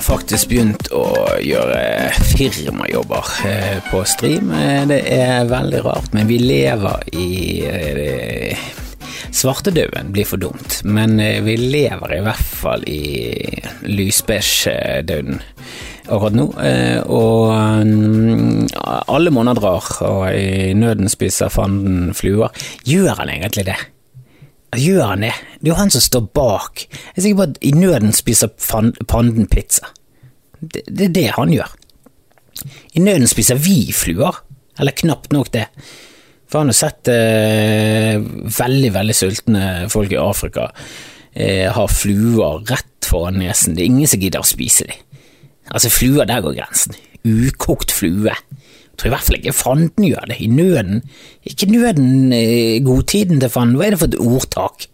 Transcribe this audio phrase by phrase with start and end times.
[0.00, 1.02] har faktisk begynt å
[1.44, 4.48] gjøre firmajobber eh, på stream.
[4.56, 7.26] Eh, det er veldig rart, men vi lever i
[7.68, 8.70] eh,
[9.30, 13.02] Svartedauden blir for dumt, men vi lever i hvert fall i
[13.86, 15.38] lysbeige-dauden
[16.08, 16.48] akkurat nå.
[17.14, 17.52] Og
[17.86, 22.50] mm, alle måneder drar, og i nøden spiser fanden fluer.
[22.88, 23.78] Gjør han egentlig det?
[24.78, 25.32] Gjør han det?
[25.58, 26.84] Det er jo han som står bak.
[26.86, 28.52] Jeg er sikker på at i nøden spiser
[29.10, 29.90] Panden pizza.
[30.60, 31.72] Det, det er det han gjør.
[32.94, 34.42] I nøden spiser vi fluer.
[34.80, 35.66] Eller knapt nok det.
[36.50, 38.18] For han har sett eh,
[38.58, 40.70] veldig, veldig sultne folk i Afrika
[41.34, 43.76] eh, ha fluer rett foran nesen.
[43.76, 45.06] Det er ingen som gidder å spise dem.
[45.70, 46.96] Altså, fluer, der går grensen.
[47.26, 48.34] Ukokt flue
[49.00, 51.00] tror i hvert fall ikke fanden gjør det, i nøden.
[51.48, 54.86] Ikke nøden eh, godtiden til fanden, hva er det for et ordtak?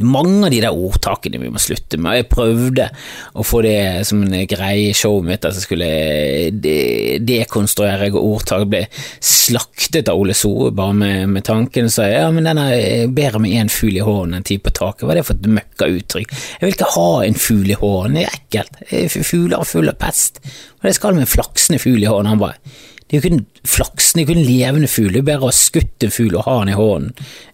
[0.00, 2.22] Mange av de der ordtakene vi må slutte med.
[2.22, 2.88] Jeg prøvde
[3.36, 3.76] å få det
[4.08, 8.66] som en greie i showet mitt, at jeg skulle eh, dekonstruere ordtak.
[8.70, 8.86] ble
[9.20, 11.92] slaktet av Ole Soe, bare med, med tanken.
[11.92, 15.04] Så ja, men den er bedre med én fugl i hånden enn ti på taket.
[15.04, 16.36] Hva er det for et møkkauttrykk?
[16.56, 18.80] Jeg vil ikke ha en fugl i hånden, det er ekkelt.
[19.20, 20.40] Fugler er fulle av pest.
[20.80, 22.32] Er det skal med en flaksende fugl i hånden?
[22.32, 25.08] Han bare det er jo ikke en flaksen, det er jo ikke en levende fugl.
[25.10, 27.08] Det er bedre å ha skutt en fugl og ha den i hånden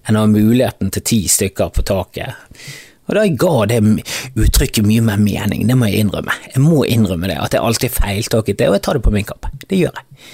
[0.04, 2.58] enn å ha muligheten til ti stykker på taket.
[3.06, 3.78] Og da ga det
[4.36, 6.34] uttrykket mye mer mening, det må jeg innrømme.
[6.52, 9.28] Jeg må innrømme det, at jeg alltid feiltaket det, og jeg tar det på min
[9.28, 9.52] kappe.
[9.64, 10.28] Det gjør jeg.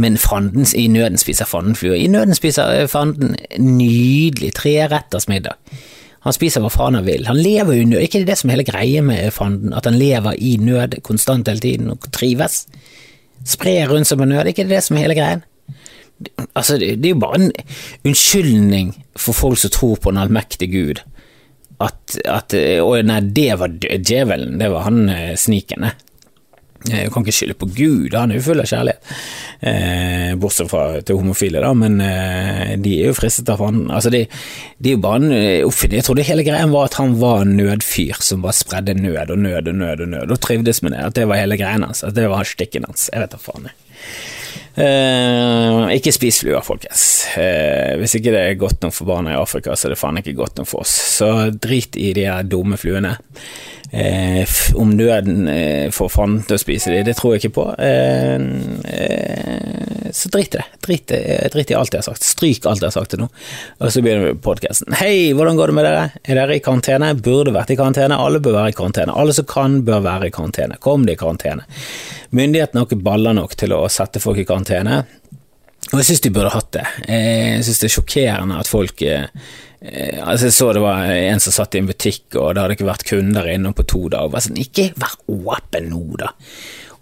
[0.00, 1.98] Men fanden i nøden spiser fanden fluer.
[2.00, 5.60] I nøden spiser eh, fanden nydelig treretters middag.
[6.24, 7.26] Han spiser hva faen han vil.
[7.28, 8.06] Han lever jo nød.
[8.06, 11.60] Ikke det som er hele greia med fanden, at han lever i nød konstant hele
[11.60, 12.62] tiden og trives?
[13.48, 15.42] Spre rundt som en nød, ikke det som er hele greien?
[16.54, 17.50] Altså, det, det er jo bare en
[18.06, 21.02] unnskyldning for folk som tror på en allmektig Gud.
[21.82, 25.88] At, at Å nei, det var djevelen, det var han eh, sniken.
[26.88, 29.12] Jeg kan ikke skylde på Gud, han er jo full av kjærlighet.
[29.70, 33.84] Eh, bortsett fra til homofile, da, men eh, de er jo fristet av han.
[33.92, 34.24] Altså, de,
[34.82, 35.86] de er jo bare en eh.
[35.92, 39.38] Jeg trodde hele greien var at han var en nødfyr som bare spredde nød og
[39.38, 41.06] nød og nød og nød, og trivdes med det.
[41.08, 42.04] At det var hele greien hans.
[42.06, 43.08] At det var stikken hans.
[43.12, 43.70] Jeg vet da faen.
[44.72, 47.26] Eh, ikke spis fluer, folkens.
[47.36, 50.20] Eh, hvis ikke det er godt nok for barna i Afrika, så er det faen
[50.22, 50.94] ikke godt nok for oss.
[51.18, 53.18] Så drit i de her dumme fluene.
[53.94, 57.64] Eh, om døden eh, får fanden til å spise dem, det tror jeg ikke på.
[57.76, 58.40] Eh,
[58.88, 60.64] eh, så drit i det.
[60.86, 61.12] Drit,
[61.52, 62.24] drit, i alt jeg har sagt.
[62.24, 63.28] Stryk alt jeg har sagt til nå.
[63.80, 64.96] Og så begynner vi podkasten.
[64.96, 66.06] Hei, hvordan går det med dere?
[66.24, 67.10] Er dere i karantene?
[67.20, 68.16] Burde vært i karantene.
[68.16, 69.16] Alle bør være i karantene.
[69.16, 70.78] Alle som kan, bør være i karantene.
[70.80, 71.66] Kom deg i karantene.
[72.32, 75.02] Myndighetene har ikke baller nok til å sette folk i karantene.
[75.92, 76.86] Og jeg syns de burde hatt det.
[77.10, 79.28] Jeg syns det er sjokkerende at folk Eh,
[79.82, 82.88] altså Jeg så det var en som satt i en butikk, og det hadde ikke
[82.90, 84.30] vært kunder innom på to dager.
[84.32, 86.32] Bare sånn, ikke vær åpen nå, da.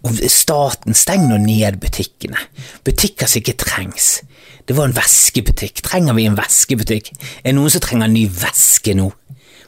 [0.09, 2.41] Og staten, steng nå ned butikkene.
[2.87, 4.23] Butikker som ikke trengs.
[4.65, 5.83] Det var en veskebutikk.
[5.85, 7.11] Trenger vi en veskebutikk?
[7.43, 9.11] Er det noen som trenger en ny veske nå?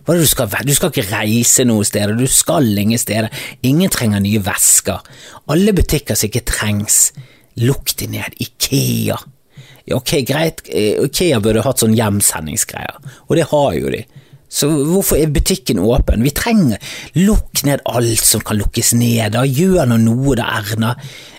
[0.03, 3.29] Hva er det du skal Du skal ikke reise noe sted, du skal ingen steder.
[3.62, 5.05] Ingen trenger nye vesker.
[5.53, 7.12] Alle butikker som ikke trengs.
[7.61, 8.41] Lukk de ned.
[8.41, 9.21] Ikea.
[9.91, 14.04] Ok, greit, eh, Ikea burde hatt sånn hjemsendingsgreier, og det har jo de.
[14.53, 16.22] Så hvorfor er butikken åpen?
[16.26, 16.76] Vi trenger
[17.16, 19.47] Lukk ned alt som kan lukkes ned, da.
[19.48, 20.91] Gjør nå noe da, Erna.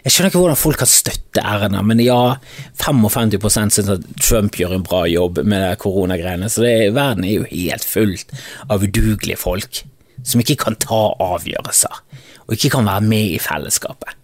[0.01, 2.35] Jeg skjønner ikke hvordan folk kan støtte Erna, men ja,
[2.81, 7.49] 55 syns at Trump gjør en bra jobb med koronagreiene, så det, verden er jo
[7.51, 8.33] helt fullt
[8.73, 9.83] av udugelige folk
[10.23, 12.01] som ikke kan ta avgjørelser,
[12.47, 14.17] og ikke kan være med i fellesskapet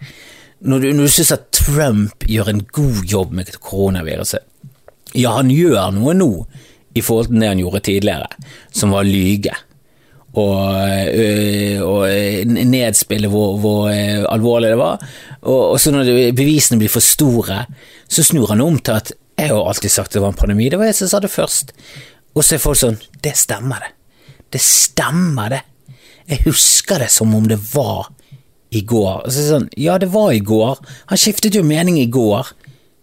[0.60, 4.44] når du, når du syns at Trump gjør en god jobb med koronaviruset
[5.16, 6.30] Ja, han gjør noe nå
[6.98, 8.28] i forhold til det han gjorde tidligere,
[8.74, 9.54] som var lyge.
[10.38, 12.10] Og, øh, og
[12.70, 15.02] nedspille hvor, hvor, øh, alvorlig det var.
[15.42, 17.64] Og, og så når bevisene blir for store,
[18.10, 20.80] så snur han om til at jeg har alltid sagt det var en pandemi, det
[20.80, 21.74] var jeg som sa det først.
[22.36, 23.94] Og så er folk sånn Det stemmer, det.
[24.54, 25.62] Det stemmer, det.
[26.30, 28.10] Jeg husker det som om det var
[28.70, 29.26] i går.
[29.26, 30.80] Og Så sånn, ja, det var i går.
[31.10, 32.52] Han skiftet jo mening i går.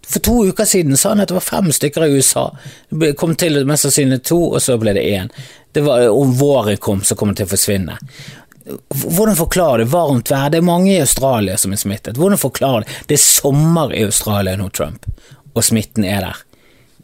[0.06, 2.48] For to uker siden sa han at det var fem stykker i USA.
[2.90, 5.30] Det kom til mest sannsynlig to, og så ble det én.
[5.74, 7.98] Det var, om våren kom, så kom det til å forsvinne.
[8.66, 9.90] Hvordan forklare det?
[9.90, 10.50] Varmt vær.
[10.50, 12.18] Det er mange i Australia som er smittet.
[12.18, 13.00] Hvordan forklare det?
[13.10, 15.06] Det er sommer i Australia nå, Trump,
[15.54, 16.45] og smitten er der.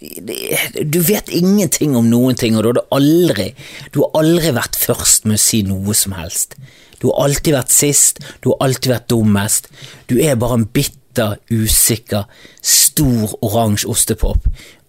[0.03, 3.53] Du vet ingenting om noen ting, og du har aldri,
[3.95, 6.57] du har aldri vært først med å si noe som helst.
[6.99, 9.71] Du har alltid vært sist, du har alltid vært dummest.
[10.11, 12.29] Du er bare en bitter, usikker,
[12.63, 14.47] stor oransje ostepop,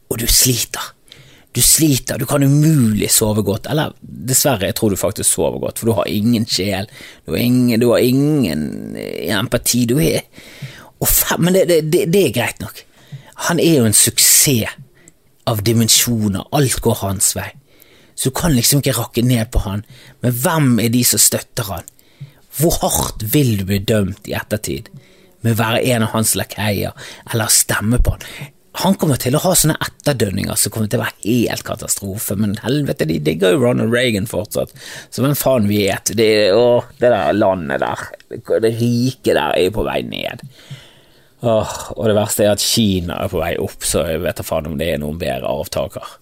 [0.09, 0.93] og du sliter.
[1.53, 3.67] Du sliter, du kan umulig sove godt.
[3.69, 6.89] Eller dessverre, jeg tror du faktisk sover godt, for du har ingen sjel.
[7.25, 9.85] Du har ingen, du har ingen eh, empati.
[9.89, 10.25] Du er
[11.37, 12.77] Men det, det, det, er greit nok.
[13.49, 14.71] Han er jo en suksess
[15.49, 16.47] av dimensjoner.
[16.55, 17.49] Alt går hans vei.
[18.15, 19.85] Så du kan liksom ikke rakke ned på han.
[20.21, 21.87] Men hvem er de som støtter han?
[22.59, 24.91] Hvor hardt vil du bli dømt i ettertid
[25.43, 26.93] med å være en av hans lakeier
[27.33, 28.51] eller stemme på han?
[28.81, 32.55] han kommer til å ha sånne etterdønninger som kommer til å være helt katastrofe, men
[32.63, 34.73] helvete, de digger jo Ronald Reagan fortsatt,
[35.13, 36.13] så hvem faen vet?
[36.17, 38.07] Det, å, det der landet der,
[38.63, 40.41] det rike der, er jo på vei ned.
[41.43, 44.45] Åh, og det verste er at Kina er på vei opp, så jeg vet da
[44.47, 46.15] faen om det er noen bedre avtaker.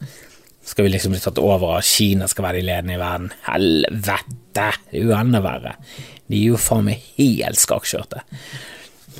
[0.66, 3.32] Skal vi liksom bli tatt over av Kina skal være de ledende i verden?
[3.46, 4.68] Helvete!
[4.92, 5.76] Det er verre.
[6.26, 8.24] De er jo faen meg helt skakkjørte.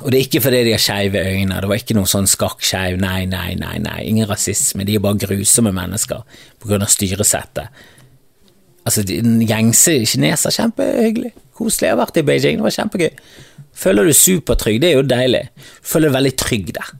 [0.02, 2.96] Og det er ikke fordi de har skeive øyne, det var ikke noe sånn skakk-skeiv,
[2.98, 6.24] nei, nei, nei, nei, ingen rasisme, de er bare grusomme mennesker
[6.58, 7.84] på grunn av styresettet.
[8.82, 13.12] Altså, den gjengse kineser, kjempehyggelig, koselig, jeg har vært i Beijing, det var kjempegøy.
[13.72, 15.46] Føler du supertrygg, det er jo deilig,
[15.82, 16.90] føler du veldig trygg der.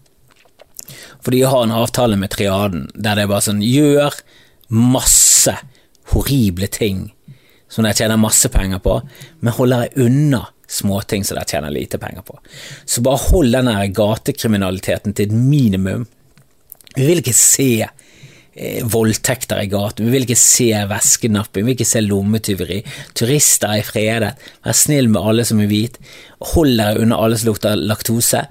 [1.22, 4.16] Fordi jeg har en avtale med triaden der det er bare sånn, gjør
[4.72, 5.54] masse
[6.12, 7.10] horrible ting
[7.72, 8.98] som dere tjener masse penger på,
[9.40, 10.42] men holder deg unna
[10.72, 12.36] småting som dere tjener lite penger på.
[12.84, 16.04] Så bare hold denne gatekriminaliteten til et minimum.
[16.96, 17.86] Vi vil ikke se
[18.92, 22.82] voldtekter i gaten, vi vil ikke se veskenapping, vi vil ikke se lommetyveri.
[23.16, 24.32] Turister er fredet,
[24.66, 26.02] vær snill med alle som er hvite,
[26.52, 28.44] hold dere unna alle som lukter laktose,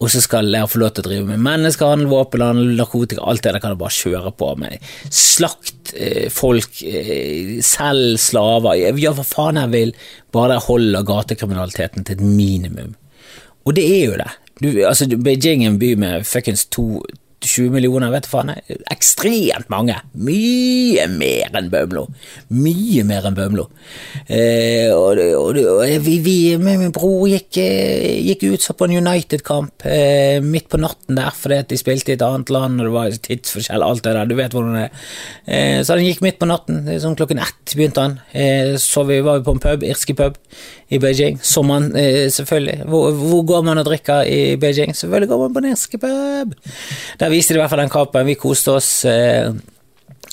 [0.00, 3.52] og så skal dere få lov til å drive med menneskehandel, våpenhandel, narkotika, alt det
[3.52, 4.86] der kan dere bare kjøre på med.
[5.12, 9.92] Slakt eh, folk, eh, selg slaver, gjør hva faen jeg vil,
[10.32, 12.94] bare dere holder gatekriminaliteten til et minimum.
[13.68, 14.30] Og det er jo det.
[14.60, 17.02] Du, altså, Beijing er en by med fuckings to
[17.40, 18.52] 20 millioner, vet du faen.
[18.92, 19.96] Ekstremt mange.
[20.12, 22.06] Mye mer enn Bømlo.
[22.52, 23.66] Mye mer enn Bømlo.
[24.26, 28.98] Eh, og, og, og vi, vi, min bror gikk, eh, gikk ut så på en
[29.00, 32.94] United-kamp eh, midt på natten der fordi de spilte i et annet land, og det
[32.94, 34.28] var tidsforskjell, alt det der.
[34.28, 35.06] Du vet hvordan det er.
[35.46, 36.84] Eh, så han gikk midt på natten.
[37.00, 38.18] Sånn klokken ett begynte han.
[38.36, 40.36] Eh, så vi var på en pub, irske pub
[40.90, 41.38] i Beijing.
[41.42, 42.84] Som man, eh, selvfølgelig.
[42.84, 44.94] Hvor, hvor, går man og drikker i Beijing?
[44.96, 46.54] Selvfølgelig går man på en irske pub.
[47.20, 48.28] Der viste de i hvert fall den kampen.
[48.28, 49.50] Vi koste oss eh,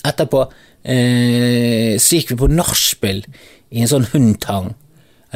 [0.07, 0.45] etterpå.
[0.88, 3.23] Eh, så gikk vi på nachspiel
[3.73, 4.73] i en sånn hundtang,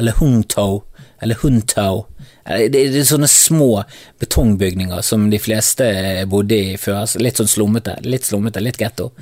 [0.00, 0.82] eller hundtau,
[1.22, 2.06] eller hundtau.
[2.46, 3.82] Eh, det, det er sånne små
[4.22, 5.86] betongbygninger som de fleste
[6.30, 7.04] bodde i før.
[7.22, 9.12] Litt sånn slummete, litt slummete, litt getto.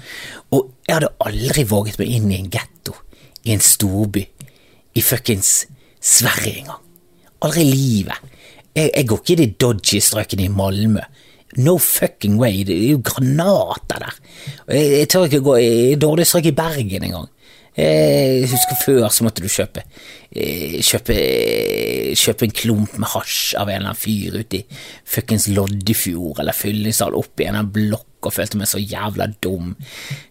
[0.54, 2.96] Og jeg hadde aldri våget meg inn i en getto
[3.46, 4.25] i en storby
[4.96, 5.64] i fuckings
[6.00, 6.84] Sverige engang.
[7.44, 8.31] Aldri i livet.
[8.75, 11.02] Jeg, jeg, går ikke i de dodgy strøkene i Malmö.
[11.58, 14.17] No fucking way, det er jo granater der.
[14.69, 17.29] Jeg, jeg tør ikke gå i dårlig strøk i Bergen engang.
[17.76, 19.85] Jeg husker før så måtte du kjøpe
[20.35, 21.14] eh, kjøpe,
[22.19, 26.56] kjøpe en klump med hasj av en eller annen fyr ute i fuckings Loddefjord eller
[26.56, 29.73] Fyllingsdal opp i en blokk og følte meg så jævla dum.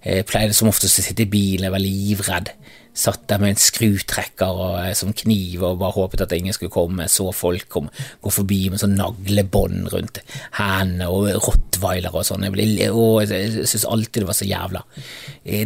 [0.04, 2.52] Jeg pleide som oftest å sitte i bilen, jeg var livredd.
[2.98, 6.74] Satt der med en skrutrekker og, eh, som kniv og bare håpet at ingen skulle
[6.74, 7.08] komme.
[7.08, 7.90] Så folk kom,
[8.22, 10.22] gå forbi med sånn naglebånd rundt
[10.58, 12.48] hendene og rottweiler og sånn.
[12.50, 14.84] Jeg, jeg, jeg syns alltid det var så jævla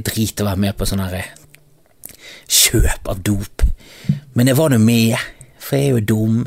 [0.03, 1.33] drit å være med på sånn herre eh,
[2.51, 3.65] kjøp av dop.
[4.35, 5.15] Men jeg var nå med,
[5.61, 6.39] for jeg er jo dum.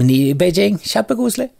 [0.00, 1.50] Men i Beijing, kjempekoselig.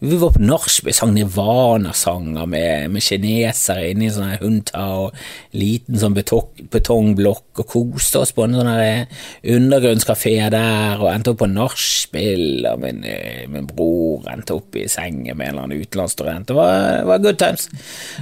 [0.00, 5.16] Vi var på nachspiel, sang Nirvana-sanger med, med kinesere inne i hunta og
[5.58, 9.24] liten sånn betongblokk, og koste oss på en sånn eh,
[9.56, 14.86] undergrunnskafé der, og endte opp på nachspiel, og min, eh, min, bror endte opp i
[14.86, 16.46] sengen med en eller annen utenlandsstudent.
[16.46, 17.66] Det var, var good times.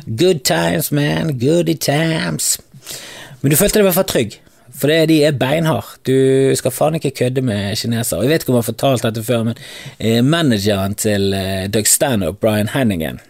[0.06, 1.36] Good times, man.
[1.36, 2.54] Goody times.
[3.42, 4.40] Men du følte deg i hvert fall trygg.
[4.76, 5.96] For det, de er beinharde.
[6.04, 8.20] Du skal faen ikke kødde med kinesere.
[8.24, 9.62] Jeg vet ikke om jeg har fortalt dette før, men
[9.98, 13.20] eh, manageren til eh, Doug Stanhope, Brian Henningen,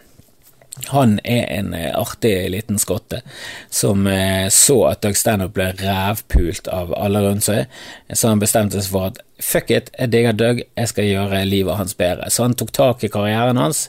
[0.85, 3.21] han er en eh, artig liten skotte
[3.69, 7.65] som eh, så at Doug Stanhope ble rævpult av alle rundt seg,
[8.13, 11.97] så han bestemte seg for at fuck it, jeg Doug, jeg skal gjøre livet hans
[11.97, 12.29] bedre.
[12.33, 13.87] Så han tok tak i karrieren hans,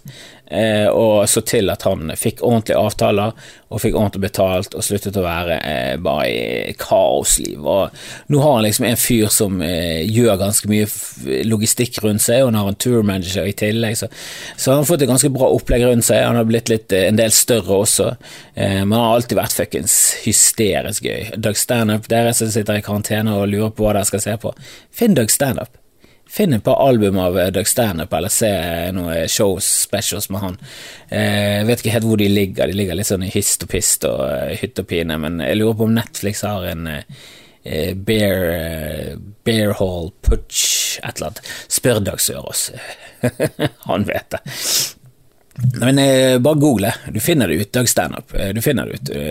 [0.51, 3.33] eh, og så til at han fikk ordentlige avtaler
[3.69, 7.61] og fikk ordentlig betalt og sluttet å være eh, bare i kaosliv.
[7.61, 10.89] Og nå har han liksom en fyr som eh, gjør ganske mye
[11.49, 14.09] logistikk rundt seg, og han har en tourmanager i tillegg, så,
[14.57, 16.25] så han har fått et ganske bra opplegg rundt seg.
[16.25, 18.09] Han har blitt litt, eh, en del større også,
[18.55, 21.35] eh, men han har alltid vært fuckings hysterisk gøy.
[21.37, 24.55] Doug Standup, dere som sitter i karantene og lurer på hva dere skal se på,
[24.95, 25.77] finn Doug Standup.
[26.29, 28.51] Finn et par album av Doug Standup, eller se
[28.93, 30.59] noen shows, specials med han.
[31.09, 34.05] Jeg vet ikke helt hvor de ligger, de ligger litt sånn i hist og pist
[34.05, 34.21] og
[34.61, 36.85] hytt og pine, men jeg lurer på om Netflix har en
[38.05, 39.17] Bear,
[39.49, 41.43] Bear Hall Putch, et eller annet.
[41.79, 42.69] Spør Dag Sørås.
[43.89, 44.45] han vet det.
[45.81, 47.73] Men eh, bare google, du finner det ut.
[47.73, 48.35] Dag Standup.
[48.35, 49.05] Eh, du finner det ut.
[49.05, 49.23] Det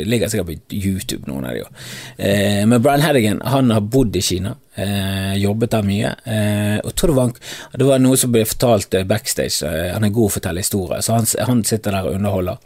[0.00, 1.82] eh, ligger sikkert på YouTube, noen av de òg.
[2.16, 6.14] Eh, men Brian Hedigan han har bodd i Kina, eh, jobbet der mye.
[6.24, 7.34] Eh, og tror det var,
[7.74, 9.66] det var noe som ble fortalt backstage.
[9.66, 12.62] han er god å fortelle historier, så han, han sitter der og underholder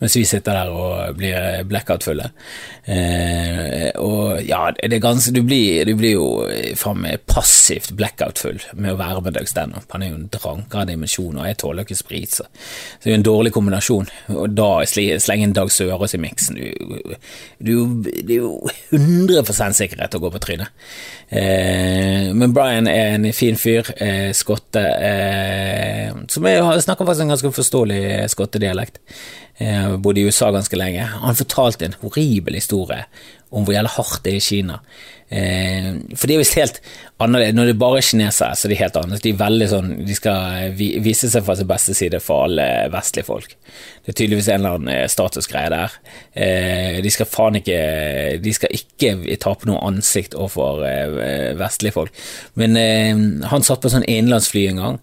[0.00, 2.30] mens vi sitter der og blir blackout-fulle.
[2.82, 6.26] Eh, og ja, det er ganske Du blir, du blir jo
[6.78, 9.88] faen meg passivt blackout-full med å være med Doug Stanhope.
[9.94, 13.20] Han er jo en dranker av dimensjoner, jeg tåler ikke sprit, så det er jo
[13.20, 14.10] en dårlig kombinasjon.
[14.34, 17.14] Og da slenge en Dag Sørås i miksen du,
[17.60, 18.54] du, Det er jo
[18.90, 20.72] 100 sikkerhet å gå på trynet.
[21.32, 27.34] Eh, men Brian er en fin fyr, eh, skotte, eh, som er, snakker faktisk en
[27.34, 29.00] ganske forståelig skottedialekt.
[29.62, 31.04] Eh, bodde i USA ganske lenge.
[31.22, 33.04] Han fortalte en horribel historie
[33.52, 34.78] om hvor jævlig hardt det er i Kina.
[35.32, 36.80] Eh, for det er visst helt
[37.22, 37.54] annerledes.
[37.54, 39.22] Når det bare er kinesere, så er de helt annerledes.
[39.22, 43.28] De er veldig sånn, de skal vise seg fra sin beste side for alle vestlige
[43.28, 43.54] folk.
[44.02, 45.96] Det er tydeligvis en eller annen eh, statusgreie der.
[47.04, 47.78] De skal faen ikke
[48.42, 50.80] De skal ikke tape noe ansikt overfor
[51.60, 52.22] vestlige folk.
[52.58, 52.76] Men
[53.52, 55.00] han satt på sånn innenlandsfly en gang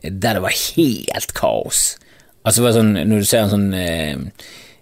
[0.00, 1.82] der det var helt kaos.
[2.46, 4.16] Altså sånn, Når du ser en sånn eh,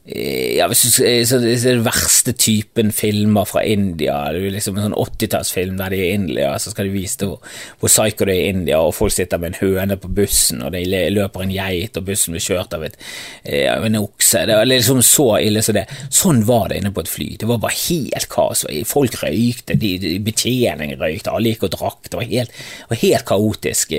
[0.08, 1.28] ja, hvis eh,
[1.60, 6.06] Den verste typen filmer fra India, det er liksom en sånn 80-tallsfilm der de er
[6.06, 7.42] i India, så skal de vise hvor,
[7.80, 10.72] hvor psycho det er i India, og folk sitter med en høne på bussen, og
[10.72, 12.96] de løper en geit, og bussen blir kjørt av, et,
[13.44, 14.46] eh, av en okse.
[14.48, 15.84] Det var liksom så ille som det.
[16.08, 17.28] Sånn var det inne på et fly.
[17.42, 18.64] Det var bare helt kaos.
[18.88, 22.08] Folk røykte, de, de betjeningen røykte, alle gikk og drakk.
[22.08, 23.92] Det var helt, var helt kaotisk.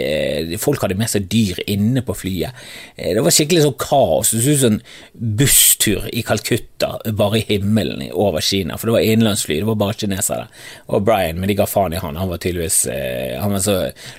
[0.65, 2.65] Folk hadde med seg dyr inne på flyet.
[2.97, 4.33] Det var skikkelig sånn kaos.
[4.33, 4.83] Det så ut som en
[5.39, 9.75] busstur tur i Calcutta, bare i himmelen over Kina, for det var innenlandsfly, det var
[9.75, 10.47] bare kinesere.
[10.87, 13.75] Og Brian, men de ga faen i han, han var tydeligvis eh, Han var så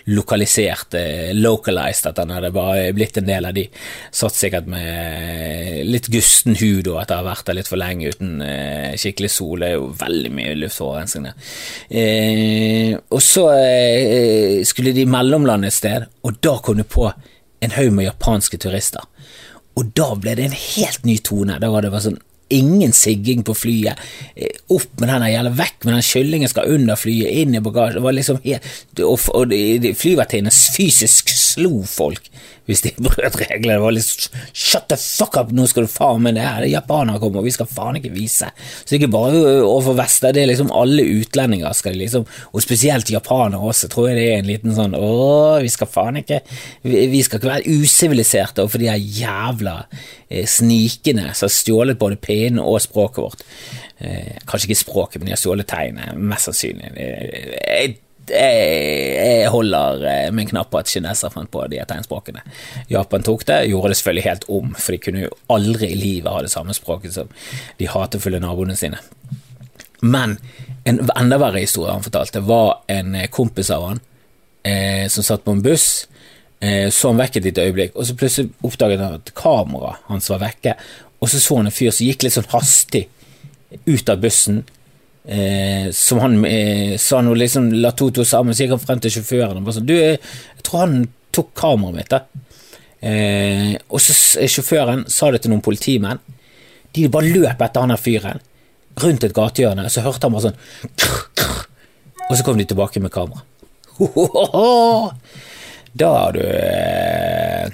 [0.06, 3.66] lokalisert, eh, localized, at han hadde bare blitt en del av de.
[4.12, 8.12] Satt sikkert med litt gusten hud og at det har vært der litt for lenge
[8.12, 9.60] uten eh, skikkelig sol.
[9.60, 11.50] Det er jo veldig mye luftforurensning der.
[11.90, 17.10] Eh, og så eh, skulle de mellomlande et sted, og da kom du på
[17.60, 19.04] en haug med japanske turister.
[19.80, 21.56] Og da ble det en helt ny tone.
[21.62, 22.20] Da var det bare sånn
[22.50, 23.98] ingen sigging på flyet.
[24.34, 28.00] Eh, opp med den jævla vekk med den kyllingen skal under flyet, inn i bagasjen.
[28.00, 28.70] Det var liksom helt,
[29.04, 29.54] og, og
[30.00, 32.30] flyvertinnene fysisk slo folk
[32.70, 33.76] hvis de brøt reglene.
[33.76, 37.20] Det var liksom shut the fuck up, nå skal du faen meg det her, japanere
[37.22, 38.50] kommer, og vi skal faen ikke vise.
[38.84, 43.72] Så ikke bare overfor Vester, det er liksom alle utlendinger skal liksom, og spesielt japanere
[43.72, 45.10] også, tror jeg det er en liten sånn å,
[45.62, 46.40] vi skal faen ikke,
[46.86, 49.76] vi, vi skal ikke være usiviliserte overfor de her jævla
[50.28, 53.48] eh, snikene som har stjålet både pinnen og språket vårt.
[54.00, 56.94] Eh, kanskje ikke språket, men de har stjålet tegnet, mest sannsynlig.
[56.96, 57.98] Jeg
[58.30, 62.44] jeg holder eh, min knapp på at kinesere fant på de tegnspråkene.
[62.90, 66.30] Japan tok det, gjorde det selvfølgelig helt om, for de kunne jo aldri i livet
[66.30, 67.32] ha det samme språket som
[67.80, 69.00] de hatefulle naboene sine.
[70.00, 70.38] Men
[70.88, 74.00] en enda verre historie han fortalte, var en eh, kompis av han
[74.62, 75.90] eh, som satt på en buss.
[76.60, 80.30] Eh, så han vekk et lite øyeblikk, og så plutselig oppdaget han at kameraet hans
[80.32, 80.76] var vekke.
[81.20, 83.06] Og så så han en fyr som gikk litt sånn hastig
[83.86, 84.62] ut av bussen
[85.24, 89.00] Eh, som han eh, sa noe liksom la to to sammen, så gikk han frem
[89.04, 90.94] til sjåføren og bare sånn Du, jeg tror han
[91.30, 92.24] tok kameraet mitt, da.
[93.04, 94.16] Eh, og så
[94.48, 96.22] sjåføren sa det til noen politimenn.
[96.96, 98.40] De bare løp etter han der fyren
[99.00, 100.58] rundt et gatehjørne, så hørte han bare sånn
[100.98, 101.60] krr, krr,
[102.30, 103.44] Og så kom de tilbake med kamera.
[105.90, 107.70] Da har du eh,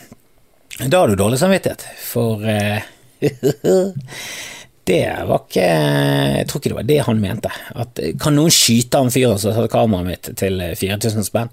[0.88, 2.80] Da har du dårlig samvittighet, for eh,
[4.86, 7.52] det var ikke Jeg tror ikke det var det han mente.
[7.74, 11.52] At, kan noen skyte han fyren som satte kameraet mitt til 4000 spenn?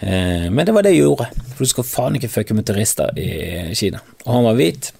[0.00, 3.14] Eh, men det var det jeg gjorde, for du skal faen ikke fucke med turister
[3.18, 4.02] i Kina.
[4.26, 4.92] Og han var hvit.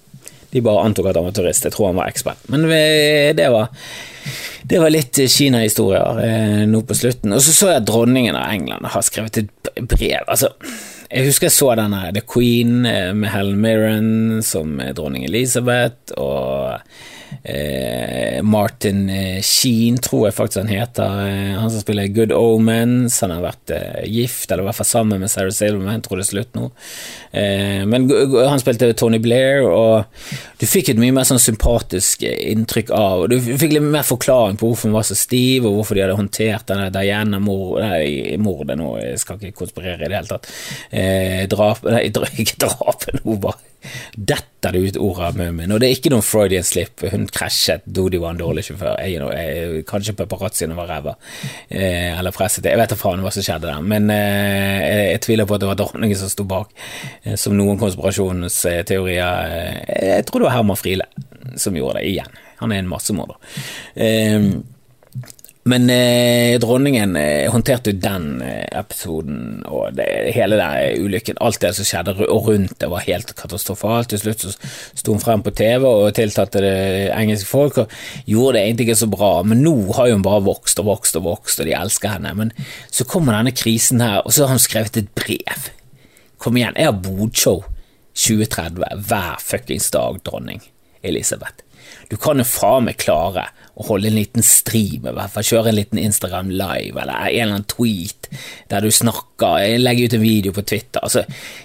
[0.53, 1.65] De bare antok at han var turist.
[1.65, 2.41] Jeg tror han var ekspert.
[2.53, 3.71] Men det var,
[4.69, 7.33] det var litt Kina-historier eh, nå på slutten.
[7.33, 10.21] Og så så jeg at dronningen av England har skrevet et brev.
[10.27, 10.51] Altså,
[11.13, 16.81] jeg husker jeg så denne The Queen eh, med Helen Mirren som dronning Elizabeth, og
[17.43, 21.17] Eh, Martin eh, Sheen, tror jeg faktisk han heter.
[21.27, 23.19] Eh, han som spiller Good Omens.
[23.23, 23.73] Han har vært
[24.07, 26.03] gift, eller i hvert fall sammen med Sarah Silverman.
[26.05, 26.69] Tror det er slutt nå.
[27.89, 30.05] men han spilte Tony Blair, og
[30.61, 34.59] du fikk et mye mer sånn sympatisk inntrykk av og Du fikk litt mer forklaring
[34.59, 38.93] på hvorfor hun var så stiv, og hvorfor de hadde håndtert denne Diana-mordet nå.
[39.01, 40.49] Jeg skal ikke konspirere i det hele tatt.
[41.51, 42.07] drap, nei,
[42.43, 43.72] ikke drapet hun bare
[44.15, 45.71] detter det ut ord av munnen.
[45.73, 47.03] Og det er ikke noen Freudian slip.
[47.11, 48.95] Hun krasjet, Dodi var en dårlig sjåfør.
[49.03, 51.15] Jeg, jeg, kanskje paparazziene var ræva,
[51.69, 55.23] eh, eller presset Jeg vet da faen hva som skjedde der, men eh, jeg, jeg,
[55.27, 56.71] tviler på at det var dronningen som sto bak,
[57.23, 61.09] eh, som noen konspirasjonsteorier eh, Jeg tror det var Herman Friele
[61.59, 62.39] som gjorde det igjen.
[62.61, 63.39] Han er en massemorder.
[63.95, 64.39] Eh,
[65.63, 71.39] men eh, dronningen eh, håndterte jo den eh, episoden og det, hele den ulykken.
[71.39, 74.11] Alt det som skjedde og rundt det, var helt katastrofalt.
[74.11, 74.51] Til slutt så
[74.99, 76.75] sto hun frem på TV og tiltalte det
[77.15, 77.95] engelske folk og
[78.27, 79.31] gjorde det egentlig ikke så bra.
[79.47, 82.35] Men nå har jo hun bare vokst og vokst og vokst, og de elsker henne.
[82.41, 82.51] Men
[82.91, 85.71] så kommer denne krisen her, og så har hun skrevet et brev.
[86.43, 87.63] Kom igjen, jeg har bodshow
[88.19, 90.59] 2030 hver fuckings dag, dronning
[91.07, 91.63] Elisabeth.
[92.09, 95.71] Du kan jo faen meg klare å holde en liten stream, i hvert fall kjøre
[95.71, 98.29] en liten Instagram live eller en eller annen tweet
[98.69, 101.01] der du snakker, legge ut en video på Twitter.
[101.01, 101.23] Altså,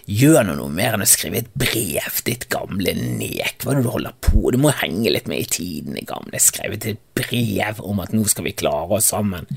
[0.08, 3.60] gjør nå noe mer enn å skrive et brev, ditt gamle nek.
[3.60, 6.40] Hva er det du holder på Du må henge litt med i tiden, i gamle.
[6.40, 9.48] Skrevet et brev om at nå skal vi klare oss sammen.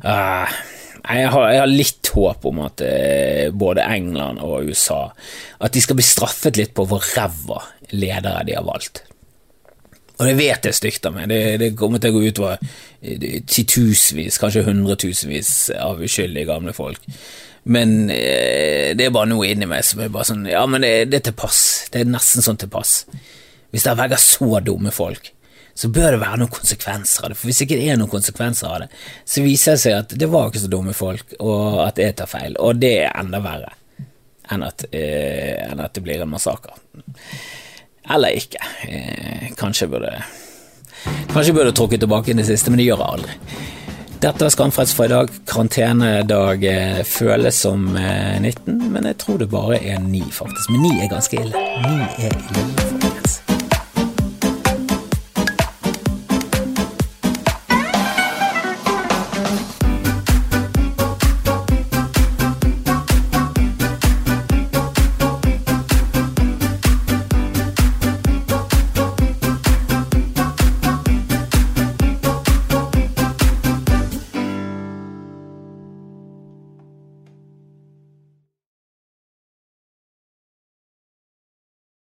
[0.00, 0.48] Uh,
[1.06, 5.06] jeg, har, jeg har, litt håp om at uh, både England og USA
[5.64, 7.62] At de skal bli straffet litt på hvor ræva
[7.96, 9.04] ledere de har valgt.
[10.16, 12.60] Og det vet jeg stygt av meg, det, det, kommer til å gå utover
[13.02, 17.02] eh, titusenvis, kanskje hundretusenvis av uskyldige gamle folk.
[17.68, 21.10] Men eh, det er bare noe inni meg som er bare sånn Ja, men det,
[21.10, 21.60] det er til pass.
[21.92, 23.00] Det er nesten sånn til pass.
[23.74, 25.32] Hvis det velger så dumme folk,
[25.76, 27.36] så bør det være noen konsekvenser av det.
[27.36, 28.88] For hvis ikke det er noen konsekvenser av det,
[29.28, 32.30] så viser det seg at det var ikke så dumme folk, og at jeg tar
[32.30, 32.56] feil.
[32.64, 33.74] Og det er enda verre
[34.54, 36.78] enn at, eh, enn at det blir en massakre.
[38.14, 38.62] Eller ikke.
[38.88, 40.12] Eh, kanskje burde
[41.30, 43.36] Kanskje burde trukket tilbake det siste, men det gjør jeg aldri.
[44.16, 45.30] Dette var Skamfrelst for i dag.
[45.46, 50.72] Karantenedag eh, føles som 19, eh, men jeg tror det bare er 9, faktisk.
[50.72, 51.66] Men 9 er ganske ille.
[51.86, 52.85] 9 er ille.